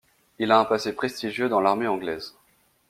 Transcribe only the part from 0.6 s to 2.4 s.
passé prestigieux dans l'armée anglaise.